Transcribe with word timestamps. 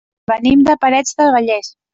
Venim 0.31 0.63
de 0.69 0.75
Parets 0.85 1.15
del 1.21 1.33
Vallès. 1.37 1.73